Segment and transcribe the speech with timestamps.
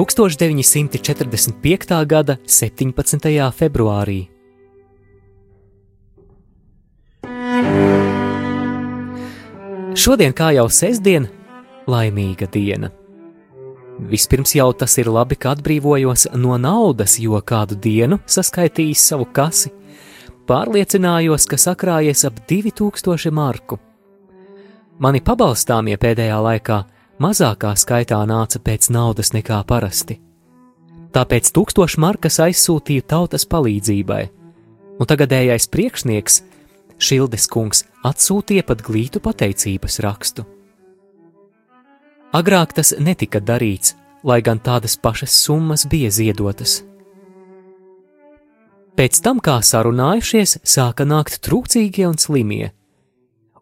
[0.00, 2.06] 1945.
[2.06, 3.52] gada 17.
[3.52, 4.28] februārī.
[9.94, 11.28] Šodien, kā jau sestdien,
[11.84, 12.88] laimīga diena.
[14.00, 19.68] Vispirms jau tas ir labi, ka atbrīvojos no naudas, jo kādu dienu saskaitījis savu kasi,
[20.48, 23.76] pārliecinājos, ka sakrājies ap 2000 marku.
[24.96, 26.80] Mani pabalstāmie pēdējā laikā
[27.20, 30.18] mazākā skaitā nāca pēc naudas nekā parasti.
[31.10, 34.22] Tāpēc tūkstoši markas aizsūtīja tautas palīdzībai,
[35.00, 36.42] un tagadējais priekšnieks,
[37.00, 40.44] Šildes kungs, atsūtīja pat glītu pateicības rakstu.
[42.36, 46.82] Agrāk tas netika darīts, lai gan tādas pašas summas bija ziedotas.
[49.00, 52.68] Pēc tam, kā sarunājušies, sāka nākt trūcīgie un slimie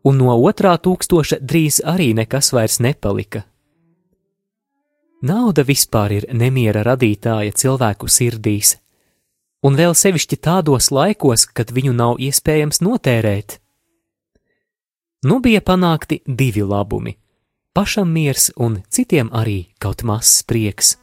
[0.09, 3.45] un no otrā tūkstoša drīz arī nekas vairs nepalika.
[5.29, 8.77] Nauda vispār ir nemiera radītāja cilvēku sirdīs,
[9.67, 13.59] un vēl sevišķi tādos laikos, kad viņu nav iespējams notērēt.
[15.27, 17.17] Nu bija panākti divi labumi-
[17.77, 20.97] pašam miers un citiem arī kaut mazs prieks.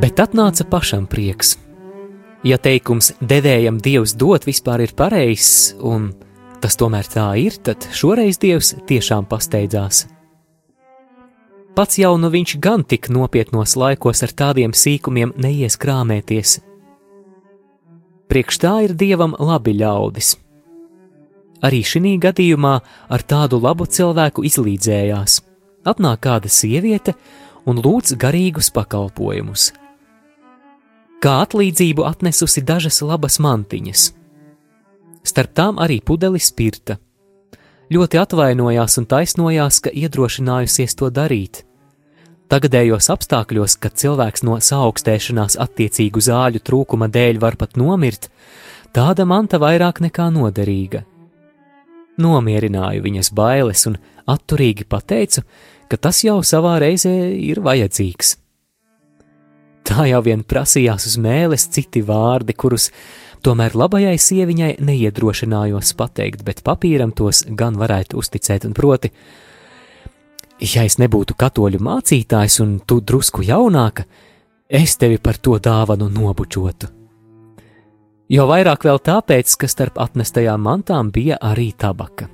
[0.00, 1.56] Bet atnāca pašam prieks
[2.46, 6.10] ja teikums devējam Dievs dot vispār ir pareizs, un
[6.60, 10.06] tas tomēr tā ir, tad šoreiz Dievs tiešām pasteidzās.
[11.76, 16.58] Pats jau nu viņš gan tik nopietnos laikos ar tādiem sīkumiem neies krāmēties.
[18.30, 20.36] Priekš tā ir Dievam labi ļaudis.
[21.60, 22.74] Arī šī gadījumā
[23.12, 25.40] ar tādu labu cilvēku izlīdzējās.
[25.84, 27.14] Atnāk kāda sieviete
[27.68, 29.70] un lūdz garīgus pakalpojumus
[31.20, 34.06] kā atlīdzību atnesusi dažas labas mantiņas.
[35.20, 36.96] Starp tām arī pudelis spirta.
[37.90, 41.64] Ļoti atvainojās un taisnojās, ka iedrošinājusies to darīt.
[42.50, 48.30] Tagadējos apstākļos, kad cilvēks no saaugstēšanās attiecīgu zāļu trūkuma dēļ var pat nomirt,
[48.96, 51.04] tāda manta vairāk nekā noderīga.
[52.20, 54.00] Nomierināju viņas bailes un
[54.30, 55.44] atturīgi pateicu,
[55.90, 58.39] ka tas jau savā reizē ir vajadzīgs.
[59.90, 62.90] Tā jau vien prasījās uz mēles citi vārdi, kurus
[63.42, 69.10] tomēr labajai sieviņai neiedrošinājos pateikt, bet papīram tos gan varētu uzticēt, un proti,
[70.62, 74.06] ja es nebūtu katoļu mācītājs un tu drusku jaunāka,
[74.70, 76.92] es tevi par to dāvanu nobučotu.
[78.30, 82.30] Jo vairāk vēl tāpēc, ka starp atnestajām mantām bija arī tabaka.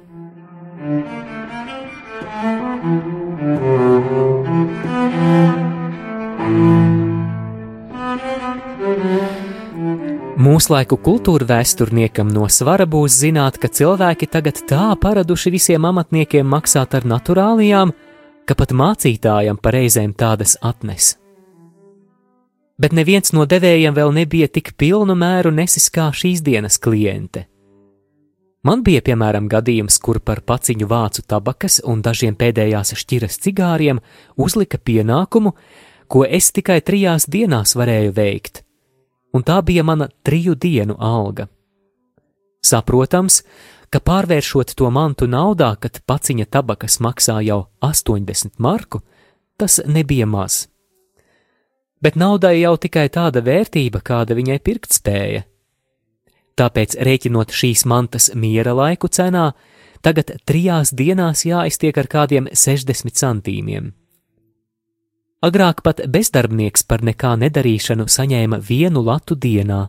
[6.46, 6.95] Thank you.
[10.37, 16.92] Mūslaiku kultūra vēsturniekam no svara būs zināt, ka cilvēki tagad tā paraduši visiem amatniekiem maksāt
[16.98, 17.94] ar naturālijām,
[18.44, 21.15] ka pat mācītājam pareizēm tādas atnes.
[22.76, 27.47] Bet neviens no devējiem vēl nebija tik pilnu mēru nesis kā šīs dienas kliente.
[28.66, 34.04] Man bija piemēram gadījums, kur par paciņu vācu tabakas un dažiem pēdējās šķiras cigāriem
[34.36, 35.56] uzlika pienākumu,
[36.12, 38.66] ko es tikai trijās dienās varēju veikt
[39.32, 41.48] un tā bija mana triju dienu alga.
[42.65, 43.42] Saprotams,
[43.91, 49.03] ka pārvēršot to mantu naudā, kad paciņa tabakas maksā jau 80 marku,
[49.56, 50.66] tas nebija maz.
[52.03, 55.45] Bet naudai jau tikai tāda vērtība, kāda viņai pirktspēja.
[56.56, 59.50] Tāpēc, rēķinot šīs mantas miera laiku cenā,
[60.04, 63.92] tagad trijās dienās jāiztiek ar kādiem 60 centīmiem.
[65.47, 69.84] Agrāk pat bezdarbnieks par nekā nedarīšanu saņēma vienu latu dienā,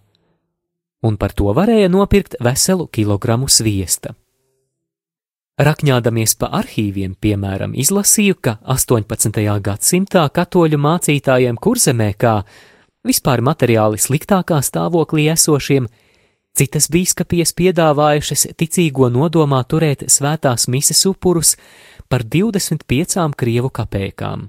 [1.07, 4.13] un par to varēja nopirkt veselu kilogramu sviesta.
[5.57, 9.39] Rakņādamies pa arhīviem, piemēram, izlasīju, ka 18.
[9.65, 12.43] gadsimtā katoļu mācītājiem kurzemē, kā
[13.07, 15.89] vispār materiāli sliktākā stāvoklī esošiem,
[16.57, 21.53] Citas bīskapijas piedāvājušas ticīgo nodomā turēt svētās mises upurus
[22.09, 24.47] par 25 krievu kapēkām.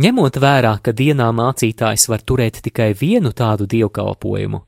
[0.00, 4.62] Ņemot vērā, ka dienā mācītājs var turēt tikai vienu tādu dievkalpojumu,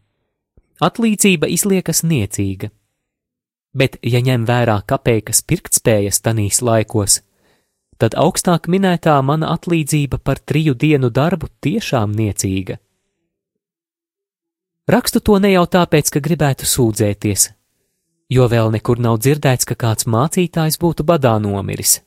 [0.85, 2.69] atlīdzība izliekas niecīga.
[3.75, 7.23] Bet, ja ņem vērā kapeikas pirktspējas tanīs laikos,
[7.97, 12.77] tad augstāk minētā mana atlīdzība par triju dienu darbu tiešām niecīga.
[14.85, 17.49] Rakstu to ne jau tāpēc, ka gribētu sūdzēties,
[18.29, 22.03] jo vēl nekur nav dzirdēts, ka kāds mācītājs būtu badā nomiris.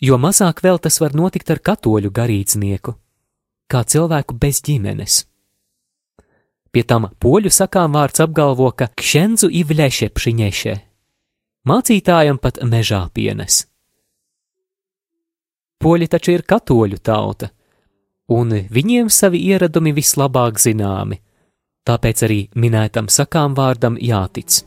[0.00, 2.94] Jo mazāk vēl tas var notikt ar katoļu garīdznieku,
[3.66, 5.24] kā cilvēku bez ģimenes.
[6.70, 10.74] Pie tam poļu sakām vārds apgalvo, ka kšenzu ivļeše pšiņeše.
[11.68, 13.64] Mācītājam pat mežā pienes.
[15.82, 17.50] Poļi taču ir katoļu tauta,
[18.34, 21.18] un viņiem savi ieradumi vislabāk zināmi,
[21.88, 24.62] tāpēc arī minētam sakām vārdam jātic.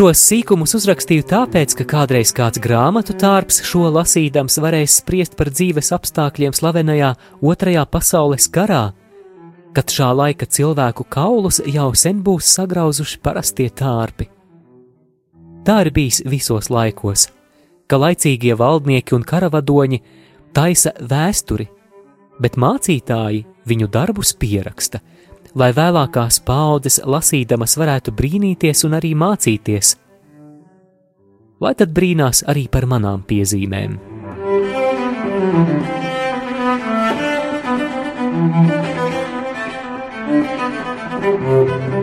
[0.00, 5.92] Šos sīkumus uzrakstīju tāpēc, ka kādreiz kāds grāmatu tārps šo lasīdams varēs spriest par dzīves
[5.92, 7.10] apstākļiem slavenajā
[7.44, 8.94] Otrajā pasaules karā,
[9.76, 14.30] kad šā laika cilvēku kaulus jau sen būs sagrauzuši parastie tārpi.
[15.68, 17.26] Tā ir bijis visos laikos,
[17.84, 20.00] ka laicīgie valdnieki un karavadoņi
[20.56, 21.68] taisa vēsturi,
[22.40, 25.04] bet mācītāji viņu darbus pieraksta,
[25.54, 29.96] lai vēlākās paudzes lasīdamas varētu brīnīties un arī mācīties.
[31.60, 33.98] Vai tad brīnās arī par manām piezīmēm?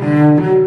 [0.08, 0.67] Thank you.